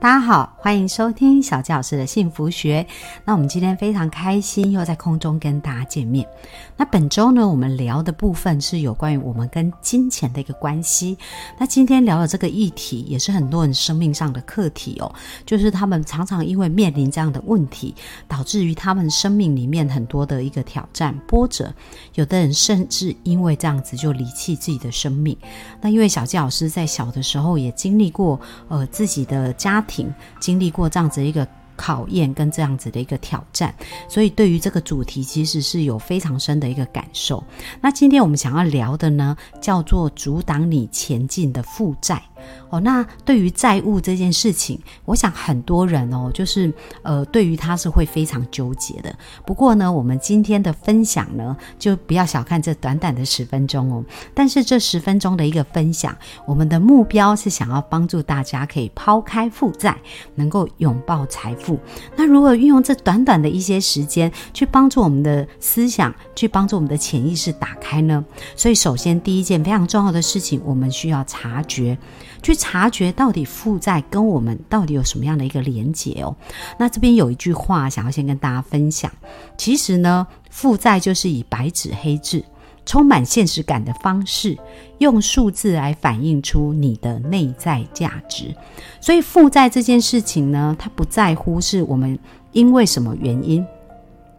[0.00, 2.86] 大家好，欢迎收听小纪老师的幸福学。
[3.26, 6.26] 那我们今天非常开心，又在空中跟大家见面。
[6.74, 11.18] 那本周呢，我们聊的部分是有关于我们跟金钱的一个关系。
[11.58, 17.94] 那今天聊的这个议题，也是很多人生命上的课题哦，就是他们常常因为面临这样的问题，
[18.26, 21.70] 导致于他们生命里面很多的一个挑战波折。
[22.14, 25.36] 有的人甚至因为这样子就离弃自己的生命。
[25.82, 29.84] 那因为小纪老师在小的时候也经历过，呃，自己的家。
[29.90, 31.46] 挺经历过这样子一个
[31.80, 33.74] 考验跟这样子的一个挑战，
[34.06, 37.42] 所以对于这个主题其实是有非常深的一个感受。
[37.80, 42.22] 那今天我们想要聊的呢，叫做阻挡你前进的负债。
[42.70, 49.14] 哦，那对于债务这件事情，我想很多人哦，就是呃，对于他是会非常纠结的。
[49.46, 54.04] 不过呢，我们今天的分享呢，就不要小看这短短的十分钟哦。
[54.34, 59.98] 但是这十分钟的一个分享，我们的目标是想要帮助大家可以抛开负债，
[60.34, 61.69] 能够拥抱财富。
[62.16, 68.24] 那如何运用这短短的一些时间，去帮助我们的思想，去帮助我们的潜意识打开呢？
[68.56, 71.98] 所以，首先第一件非常重要的事情，我们需要察觉。
[72.42, 76.34] 去察觉到底负债跟我们到底有什么样的一个连结哦？
[76.78, 79.12] 那这边有一句话想要先跟大家分享，
[79.58, 82.42] 其实呢，负债就是以白纸黑字、
[82.86, 84.58] 充满现实感的方式，
[84.98, 88.54] 用数字来反映出你的内在价值。
[89.00, 92.18] 所以负债这件事情呢，它不在乎是我们
[92.52, 93.64] 因为什么原因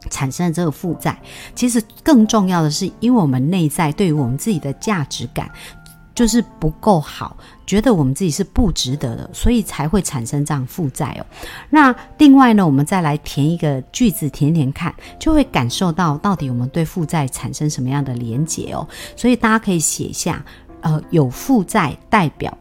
[0.09, 1.17] 产生了这个负债，
[1.55, 5.49] 其实更重要的是，因为我们内在对于我们自己的价值感。
[6.13, 11.25] 就是不够好，觉得我们自己是不值得的，所以才会产生这样负债哦。
[11.69, 18.87] 那另外呢，我们再来填一个句子，填填看，就会感受到到底我们对负债产生什么样的连结哦。
[19.15, 20.43] 所以大家可以写一下，
[20.81, 22.55] 呃，有负债代表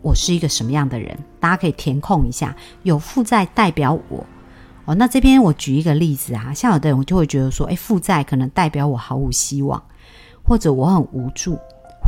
[0.00, 1.16] 我是一个什么样的人？
[1.38, 4.24] 大家可以填空一下，有负债代表我
[4.86, 4.94] 哦。
[4.94, 9.82] 那这边我举一个例子啊，像有的人就会觉得说，哎，负债可能代表我毫无希望，
[10.42, 11.58] 或者我很无助。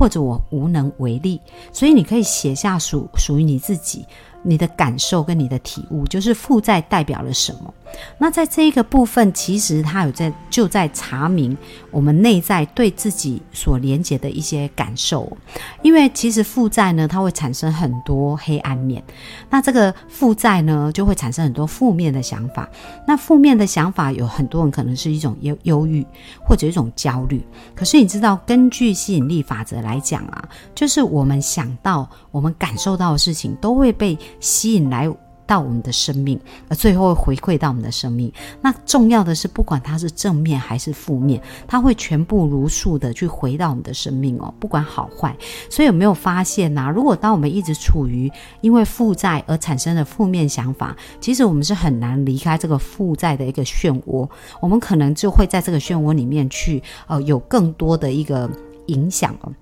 [0.01, 1.39] 或者我无能为力，
[1.75, 4.07] 所以你可以写下属属于你自己。
[4.43, 7.75] 你的感受跟你的体悟，就是负债代表了什么？
[8.19, 11.57] 那在这一个部分，其实他有在就在查明
[11.91, 15.37] 我们内在对自己所连接的一些感受。
[15.83, 19.03] 因为其实负债呢，它会产生很多黑暗面。
[19.51, 22.69] 那这个负债呢，就会产生很多负面的想法。
[23.07, 26.07] 那负面的想法有很多人可能是一种忧忧郁，
[26.45, 27.45] 或者一种焦虑。
[27.75, 34.17] 可是你知道，根据吸引力法则来讲啊，就是我们想到、我们感受到的事情，都会被。
[34.39, 35.11] 吸引来
[35.47, 38.33] 到我们的生命，而最后回馈到我们的生命。
[38.61, 45.37] 那重要的是，不管它是正面还是负面，它会全部如数的去回到我们的生命哦，不管好坏。
[45.69, 46.89] 所以有没有发现呐？
[46.89, 48.31] 如果当我们一直处于
[48.61, 54.31] 因为负债而产生的负面想法，其实我们是很难离开这个负债的一个漩涡。
[54.61, 58.49] 我们可能就会在这个漩涡里面去呃，有更多的一个
[58.87, 59.53] 影响哦。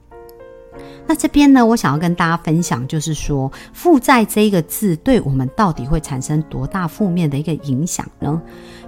[1.06, 8.40] 那这边呢，我想要跟大家分享，就是说负债这一个字，对我们到底会产生多大负面的一个影响呢？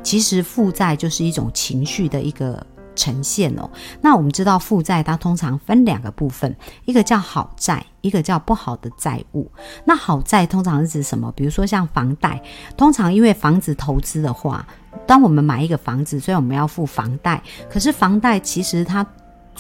[0.03, 3.71] 其实负债就是一种情绪的一个呈现哦。
[4.01, 9.51] 那我们知道负债它通常分两个部分，一个叫好债，一个叫不好的债务。
[9.85, 11.33] 那好债通常是指什么？
[11.37, 12.43] 比如说像房贷，
[12.77, 14.67] 通常因为房子投资的话，
[15.07, 19.07] 当我们买一个房子，所以我们要付房贷，可是房贷其实它。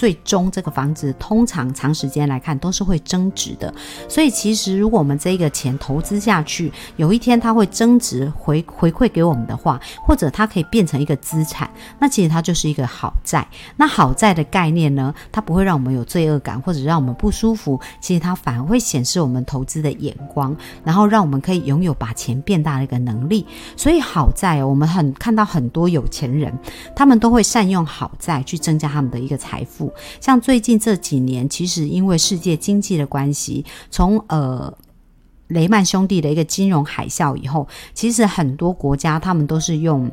[0.00, 3.71] 最终，这个房子通常长时间来看都是会增值的。
[4.09, 13.47] 所以，其实如果我们这个钱投资下去，有一天它会增值回回馈给我们的话，或者它可以变成一个资产，那其实它就是一个好债。
[13.77, 23.47] 那好债的概念呢，它不会让我们有罪恶感或者让我们不舒服，其实它反而会显示我们投资的眼光，然后让我们可以拥有把钱变大的一个能力。
[23.77, 26.51] 所以，好债，我们很看到很多有钱人，
[26.97, 29.90] 他们都会善用好债去增加他们的一个财富。
[30.21, 34.72] 像最近这几年，其实因为世界经济的关系，从呃
[35.48, 40.09] 雷曼兄弟的一个金融海啸以后，其实很多国家他们都是用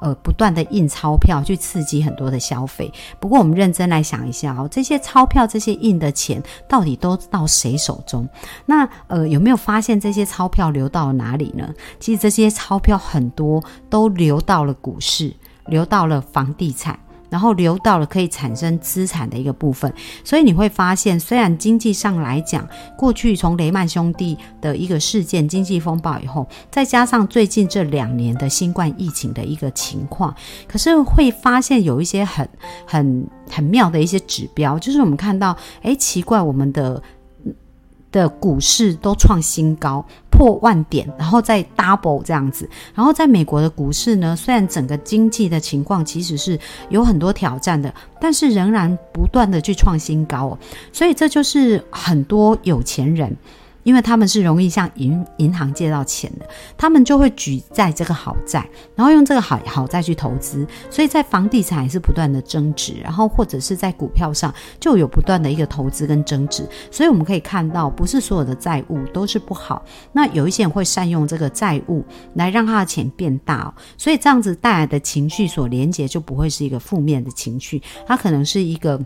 [0.00, 2.92] 呃不断的印钞票去刺激很多的消费。
[3.18, 8.28] 不过我们认真来想一下哦，这些钞票这些印的钱到底都到谁手中？
[8.66, 11.72] 那呃有没有发现这些钞票流到了哪里呢？
[11.98, 15.34] 其实这些钞票很多都流到了股市，
[15.68, 16.98] 流到了房地产。
[17.32, 19.90] 然后流到了可以产生资产的一个部分。
[20.22, 30.36] 所以你会发现，虽然经济上来讲，过去从雷曼兄弟的一个事件、经济风暴以后，再加上最近这两年的新冠疫情的一个情况，
[30.68, 32.46] 可是会发现有一些很
[32.86, 37.02] 很很妙的一些指标，就是我们看到，哎，奇怪，我们的。
[38.12, 42.68] 的股市都创新高，破万点，然后再 double 这样子。
[42.94, 46.58] 然后在美国的股市呢，虽然整个经济的情况其实是
[46.88, 50.58] 有很多挑战的，但是仍然不断的去创新高哦。
[50.92, 53.36] 所以这就是很多有钱人。
[53.82, 56.46] 因为他们是容易向银银行借到钱的，
[56.76, 72.04] 他们就会举债这个好债，然后用这个好好债去投资，所以在房地产也是不断的增值，然后或者是在股票上就有不断的一个投资跟增值，所以我们可以看到，不是所有的债务都是不好，那有一些人会善用这个债务
[72.34, 79.00] 来让他的钱变大，哦所以这样子带来的情绪所连接就不会是一个负面的情绪，它可能是一个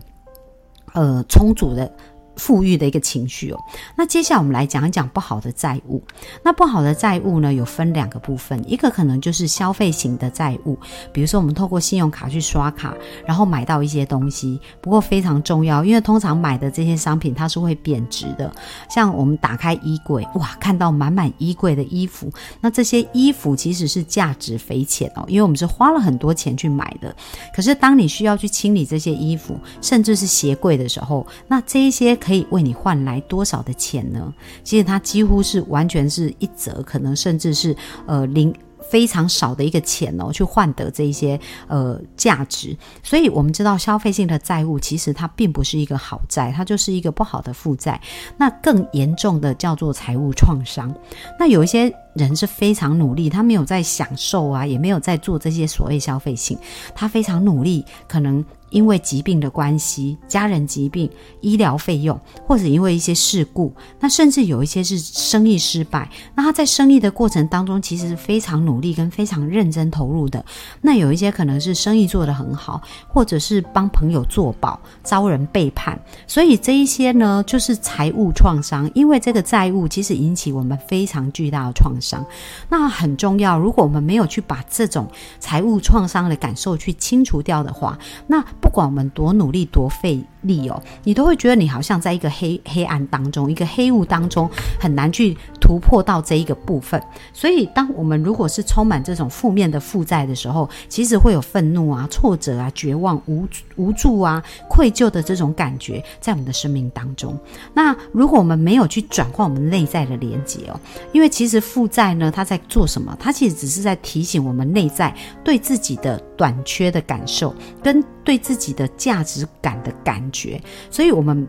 [0.93, 1.91] 呃充足的。
[2.37, 3.59] 富裕的一个情绪哦。
[3.95, 6.01] 那接下来我们来讲一讲不好的债务。
[6.43, 10.77] 那不好的债务呢，有分两个部分，一个可能就是消费型的债务，
[11.11, 12.93] 比如说我们透过信用卡去刷卡，
[13.25, 14.59] 然后买到一些东西。
[14.81, 18.53] 不过非常重要，因为通常买的这些商品它是会贬值的。
[18.89, 22.31] 像我们打开衣柜，哇，看到满满衣柜的衣服，
[22.61, 27.15] 那这些衣服其实是价值匪浅哦，因为我们是花了很多钱去买的。
[27.55, 32.15] 可是当你需要去清理这些衣服，甚至是鞋柜的时候，那这一些。
[32.27, 34.33] 可以为你换来多少的钱呢？
[34.61, 37.73] 其实它几乎是完全是一折，可能甚至是
[38.05, 38.53] 呃零
[38.91, 42.75] 非常少的一个钱哦，去换得这一些呃价值。
[43.01, 48.01] 所以我们知道，消费性的债务其实它并不是一个好债，它就是一个不好的负债。
[48.37, 50.93] 那更严重的叫做财务创伤。
[51.39, 56.57] 那有一些人是非常努力，他没有在享受啊，也没有在做这些所谓消费性，
[56.93, 58.43] 他非常努力，可能。
[58.69, 61.09] 因为疾病的关系，家人疾病、
[61.39, 66.09] 医疗费用，或者因为一些事故，那甚至有一些是生意失败。
[66.35, 70.43] 那他在生意的过程当中，其实是非常努力跟非常认真投入的。
[70.81, 75.97] 那有一些可能是生意做得很好，或者是帮朋友做保，遭人背叛。
[76.27, 78.91] 所以这一些呢，就是财务创伤。
[78.93, 82.06] 因为这个债务其实引起我们非常巨大的创伤。
[82.07, 82.25] 伤。
[82.69, 85.07] 那很重要，如果我们没有去把这种
[85.39, 94.49] 财务创伤的感受去清除掉的话，那不管我们多努力多费力哦，你都会觉得你好像在一个黑黑暗当中，一个黑雾当中，
[94.79, 97.01] 很难去突破到这一个部分。
[97.33, 107.37] 所以，当我们如果是充满这种负面的负债的时候，其实会有愤怒啊、挫折啊、绝望、无无助啊、愧疚的这种感觉在我们的生命当中。
[107.73, 110.79] 那如果我们没有去转换我们内在的连接哦，
[111.11, 113.15] 因为其实负债呢，它在做什么？
[113.19, 115.13] 它其实只是在提醒我们内在
[115.43, 117.53] 对自己的短缺的感受
[117.83, 118.03] 跟。
[118.27, 120.61] 对自己的价值感的感觉，
[120.91, 121.47] 所以，我们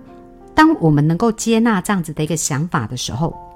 [0.55, 3.48] 当我们能够接纳这样子的一个想法的时候。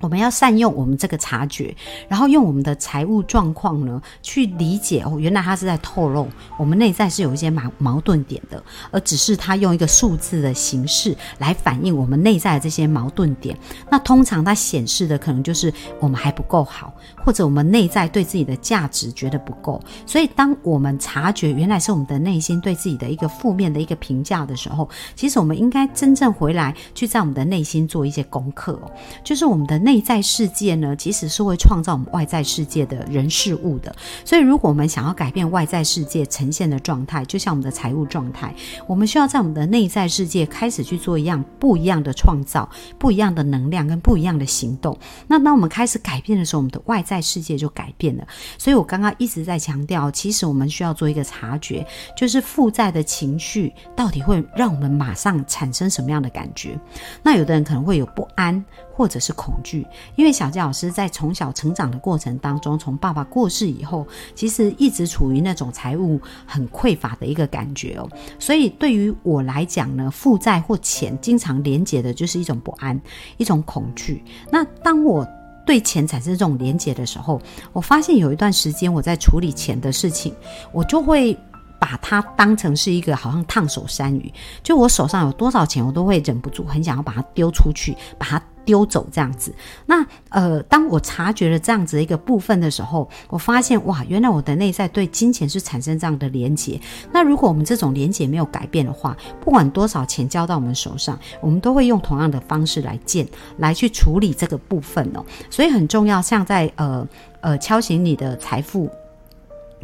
[0.00, 1.74] 我们要善用我们这个察觉，
[2.08, 8.62] 然后用我们的财务状况呢，去理解哦，原来他是在透露我们内在是有一些矛矛盾点的，
[8.92, 13.58] 而只是他用一个数字的形式来反映我们内在的这些矛盾点。
[13.90, 19.82] 那通常它显示的可能就是我们还不够好，或者我们内在对自己的价值觉得不够。
[20.06, 28.92] 所以，当我们察觉原来是我们的内心对自己的一个负面的一个评价的时候，其实我们应该真正回来去在我们的内心做一些功课哦，
[29.24, 29.87] 就是我们的。
[29.88, 33.96] 内在世界呢，其实是会创造我们外在世界的人事物的。
[34.22, 38.54] 所以，如果我们想要改变外在世界呈现的状态，就像我们的财务状态，
[38.86, 42.68] 我们需要在我们的内在世界开始去做一样不一样的创造、
[42.98, 44.94] 不一样的能量跟不一样的行动。
[45.26, 48.28] 那当我们开始改变的时候，我们的外在世界就改变了。
[48.58, 56.78] 所以我刚刚一直在强调，其实我们需要做一个察觉，就是负债的情绪到底会让我们马上产生什么样的感觉？
[57.22, 58.62] 那有的人可能会有不安。
[58.98, 59.77] 或者是恐惧，
[60.16, 68.08] 因为小杰老师在从小成长的过程当中，从爸爸过世以后，其实一直处于那种财务很匮乏的一个感觉哦。
[68.38, 73.00] 所以对于我来讲呢，负债或钱经常连结的就是一种不安，
[73.36, 74.22] 一种恐惧。
[74.50, 75.26] 那当我
[75.66, 77.40] 对钱产生这种连结的时候，
[77.72, 80.34] 我发现有一段时间我在处理钱的事情，
[80.72, 81.36] 我就会。
[81.80, 89.50] 把它当成是一个好像烫手山芋，就我手上有多少钱，我都会忍不住很想要把它丢出去，把它丢走这样子。
[89.86, 96.78] 那呃，当我察觉了这样子的一个部分的时候，我发现哇，原来我的内在对金钱是产生这样的连结。
[97.10, 105.24] 那如果我们这种连结没有改变的话，不管多少钱交到我们手上，我们都会用同样的方式来建，来去处理这个部分哦。
[105.48, 107.08] 所以很重要，像在呃
[107.40, 108.90] 呃敲醒你的财富。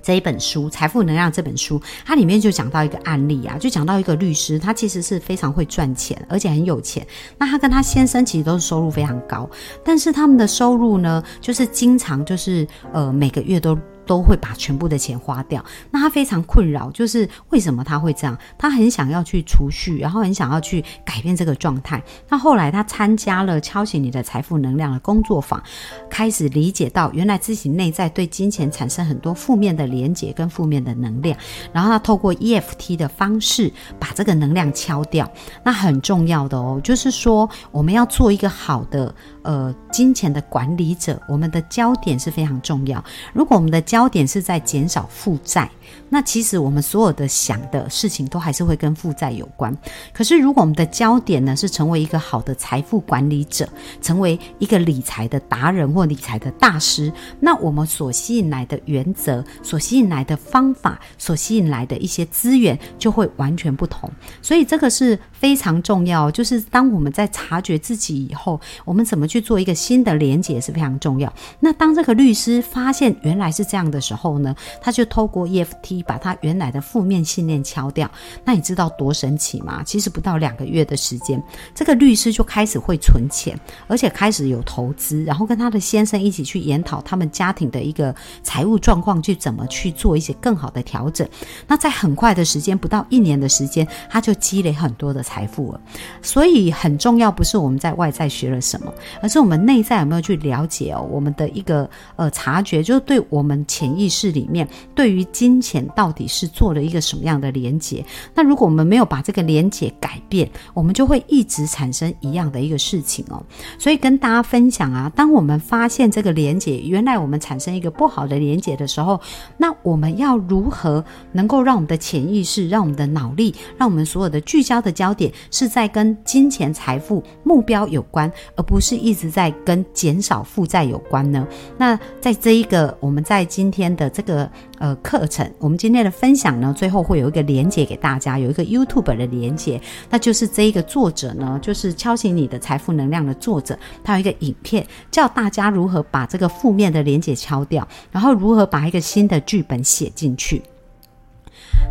[0.05, 7.05] 这一本书《财富能量》这本书，它里面就讲到一个案例啊，就讲到一个律师，他其实是非常会赚钱，而且很有钱。
[7.39, 9.49] 那他跟他先生其实都是收入非常高，
[9.83, 13.77] 但是他们的收入呢，就是经常就是呃每个月都。
[14.07, 18.37] 都会把全部的钱花掉，那他非常困扰，就是为什么他会这样？
[18.59, 22.03] 他很想要去储蓄，然后很想要去改变这个状态。
[22.29, 25.63] 那后来他参加了敲醒你的财富能量的工作坊，
[26.09, 31.37] 开始理解到原来自己内在对金钱产生很多负面的连结跟负面的能量，
[31.73, 35.31] 然后他透过 EFT 的方式把这个能量敲掉。
[35.63, 43.03] 那很重要的哦，就是说我们要做一个好的呃金钱的管理者，我们的焦点是非常重要。
[43.33, 45.71] 如果我们的焦点是在减少负债，
[46.09, 49.73] 那其实我们所有的想的事情都还是会跟负债有关。
[50.13, 53.69] 可是如果我们的焦点呢是成为一个好的财富管理者，
[54.03, 64.11] 成为一个理财的达人或理财的大师，那我们所吸引来的原则、所吸引来的方法、所吸引来的一些资源就会完全不同。
[64.43, 71.31] 所以这个是非常重要，就是当我们在察觉自己以后，我们怎么去做一个新的连接是非常重要。
[71.61, 73.85] 那当这个律师发现原来是这样。
[73.91, 78.11] 的时候呢，他就透过 EFT 把他原来的负面信念敲掉。
[78.43, 79.83] 那你知道多神奇吗？
[79.85, 81.41] 其实不到两个月的时间，
[81.75, 83.55] 这个律师就开始会存钱，
[83.87, 91.29] 而且开始有投资，然后跟他的先生一起去研讨他们家庭的一个财务状况，去怎么去做一些更好的调整。
[91.67, 95.81] 那在很快的时间，不到一年的时间，他就积累很多的财财富了。
[96.23, 103.65] 所以很重要，不是我们在外在学了什么，而是我们内在有没有去了解哦，我们的一个呃察觉，就是对我们。
[103.67, 108.05] 潜意识里面对于金钱到底是做了一个什么样的连结？
[108.35, 113.43] 那如果我们没有把这个连结改变，我们就会一直产生一样的一个事情哦。
[113.79, 119.21] 所以跟大家分享啊，当我们发现这个连结，原来我们产生一个不好的连结的时候，
[119.57, 131.47] 那我们要如何能够让我们的潜意识、让我们的脑力、让我们所有的聚焦的焦点是在跟金钱、财富目标有关，而不是一直在跟减少负债有关呢？
[131.77, 150.63] 那在这一个我们在今天的这个呃课程，我们今天的分享呢，最后会有一个连接给大家，有一个 YouTube 的连接，那就是这一个作者呢，就是敲醒你的财富能量的作者，他有一个影片，教大家如何把这个负面的连接敲掉，然后如何把一个新的剧本写进去。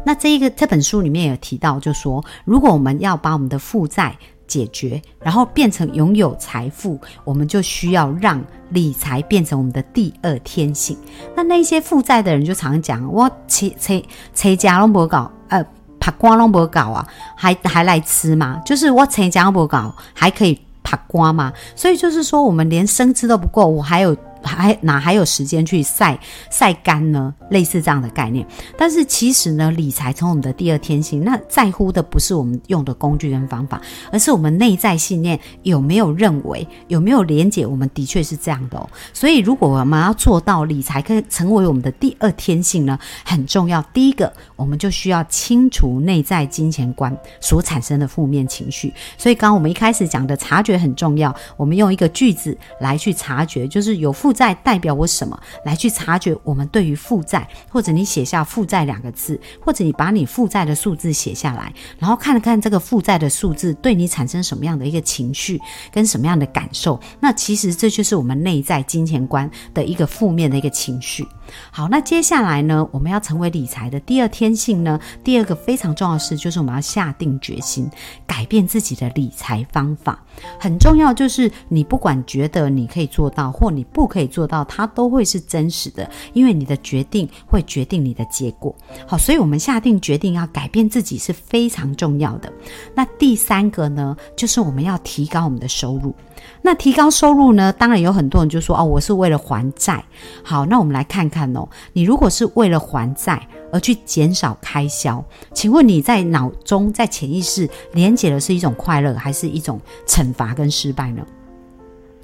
[0.05, 10.97] 那这一个这本书里面有提到，就说如果我们要把我们的负债解决，然后变成拥有财富，我们就需要让理财变成我们的第二天性。
[11.35, 15.65] 那那些负债的人就常讲，我切切切家拢不搞，呃，
[15.99, 18.61] 拍光拢不搞啊，还还来吃吗？
[18.65, 21.53] 就是我切家不搞，还可以拍光吗？
[21.75, 24.15] 所以就是说，我们连生吃都不够，我还有。
[24.43, 26.19] 还哪还有时间去晒
[26.51, 27.33] 晒干呢？
[27.49, 28.45] 类似这样的概念。
[28.77, 33.81] 但是其实呢，理财从我们的第二天性，那在乎的不是我们用的工具跟方法，
[34.11, 37.65] 而是我们内在信念有没有认为有没有连结？
[37.65, 38.89] 我们的确是这样的哦。
[39.13, 43.81] 所以如果我们要做到理财可以成为我们的第二天性呢，很重要。
[43.93, 48.93] 第一个，我们就需要清除内在金钱观所产生的负面情绪。
[49.17, 51.33] 所以刚刚我们一开始讲的察觉很重要。
[51.55, 54.32] 我们用一个句子来去察觉，就是有负。
[54.33, 55.39] 债代表我什么？
[55.63, 65.61] 来去察觉我们对于负债，或者你写下负债两个字，或者你把你负债的数字写下来，然后看看这个负债的数字对你产生什么样的一个情绪
[65.91, 66.99] 跟什么样的感受。
[67.19, 71.25] 那其实这就是我们内在金钱观的一个负面的一个情绪。
[71.71, 77.89] 好，那接下来呢，我们要成为理财的第二天性呢，第二个非常重要的事就是我们要下定决心
[78.27, 80.19] 改变自己的理财方法。
[80.59, 88.75] 很重要，就是你不管觉得你可以做到或你不可以做到，它都会是真实的，因为你的决定会决定你的结果。
[89.07, 92.51] 好，所以我们下定决定要改变自己是非常重要的。
[92.95, 96.13] 那第三个呢，就是我们要提高我们的收入。
[96.61, 100.03] 那提高收入呢，当然有很多人就说哦，我是为了还债。
[100.43, 103.41] 好，那我们来看看哦，你如果是为了还债。
[103.73, 111.25] 而去减少开销，请问你在脑中在潜意识连接的是一种快乐，还是一种惩罚跟失败呢？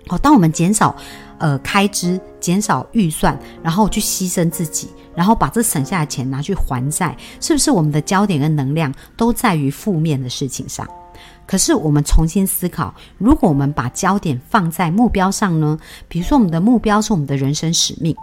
[0.07, 0.95] 好，当我们减少
[1.39, 10.87] 呃开支、减少预算，然后去牺牲自己，然后把这省下的钱拿去还债，是不是我们的焦点跟能量都在于负面的事情上？
[11.47, 15.79] 可是我们重新思考，如果我们把焦点放在目标上呢？
[16.07, 18.15] 比如说，我们的目标是我们的人生使命。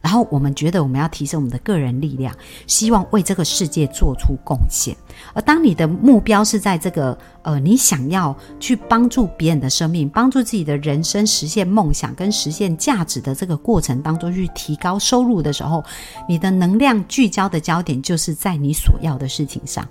[0.00, 2.34] 然后我们觉得我们要提升我们的个人力量，
[2.66, 4.96] 希望为这个世界做出贡献。
[5.34, 15.82] 而当你的目标是在这个呃，你想要去帮助别人的生命，帮助自己的人生实现梦想跟实现价值的这个过程当中去提高收入的时候，
[16.28, 19.86] 你的能量聚焦的焦点就是在你所要的事情上。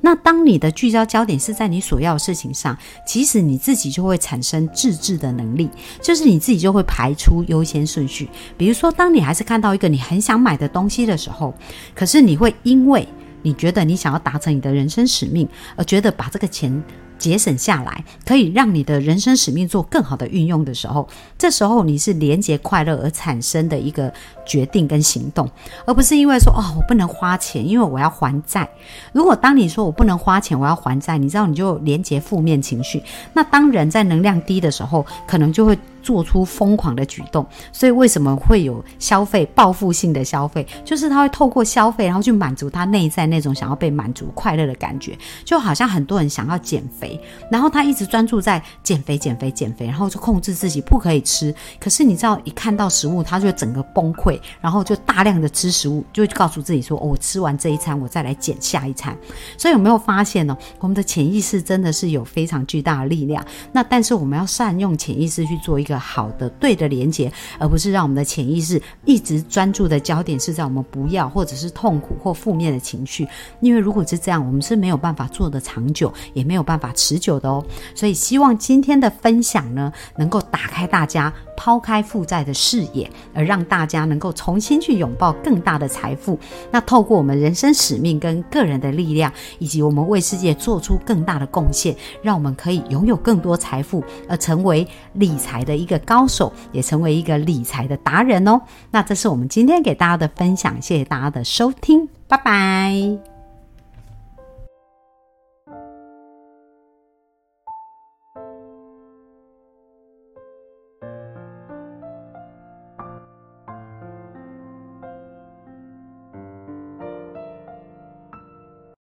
[0.00, 5.68] 那当你的聚焦焦点是在你所要的事情上，其实你自己就会产生自制的能力，
[6.00, 8.28] 就是你自己就会排出优先顺序。
[8.56, 11.52] 比如说，当你还是看到一个你很想买的东西的时候，
[11.94, 13.06] 可是你会因为
[13.44, 16.82] 你觉得你想要达成你的人生使命，而觉得把这个钱
[17.16, 21.08] 节省下来，可以让你的人生使命做更好的运用的时候，
[21.38, 24.12] 这时候你是连接快乐而产生的一个
[24.44, 25.48] 决定跟行动，
[25.86, 28.68] 而不是因为说哦我不能花钱，因为我要还债。
[29.12, 33.00] 如果当你说我不能花钱，我要还债，你知道你就连接负面情绪。
[33.34, 35.78] 那当人在能量低的时候，可能就会。
[36.04, 40.64] 做出疯狂的举动，所以为什么会有消费报复性的消费？
[40.84, 47.18] 就是他会透过消费，然后去满足他内在那种想要被满足快乐的感觉，就好像很多人想要减肥，
[47.50, 51.54] 然后他一直专注在减肥、减肥、减肥，然后就控制自己不可以吃。
[51.80, 59.16] 可是你知道，一看到食物，他就整个崩溃，然后就大量的吃食物，就告诉自己说：“，我吃完这一餐，我再来减下一餐。”
[59.56, 60.54] 所以有没有发现呢？
[60.80, 63.42] 我们的潜意识真的是有非常巨大的力量。
[63.72, 65.93] 那但是我们要善用潜意识去做一个。
[65.98, 73.26] 好的，对的连接，而不是让我们的潜意识一直专注的焦点是在我们不要或者是痛苦或负面的情绪。
[73.60, 77.64] 因为如果是这样，我们是没有办法做的长久，也没有办法持久的哦。
[77.94, 86.36] 所以希望今天的分享呢，能够打开大家抛开负债的视野，而让大家能够重新去拥抱更大的财富。
[86.72, 95.84] 那透过我们人生使命跟个人的力量，以及我们为世界做出更大的贡献，让我们可以拥有更多财富，而成为理财的一。
[95.84, 98.58] 个高手，也成为一个理财的达人哦。
[98.90, 103.33] 那这是我们今天给大家的分享，谢谢大家的收听，拜拜。